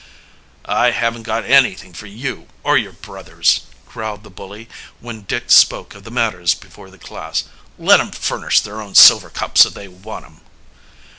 "I 0.65 0.89
haven't 0.89 1.21
got 1.29 1.45
anything 1.45 1.93
for 1.93 2.07
you 2.07 2.47
or 2.63 2.75
your 2.75 2.91
brothers," 2.93 3.61
growled 3.85 4.23
the 4.23 4.31
bully 4.31 4.67
when 4.99 5.21
Dick 5.21 5.51
spoke 5.51 5.93
of 5.93 6.05
the 6.05 6.09
matter 6.09 6.43
before 6.59 6.89
the 6.89 6.97
class. 6.97 7.43
"Let 7.77 7.99
'em 7.99 8.09
furnish 8.09 8.61
their 8.61 8.81
own 8.81 8.95
silver 8.95 9.29
cups 9.29 9.63
if 9.63 9.75
they 9.75 9.87
want 9.87 10.25
'em." 10.25 10.41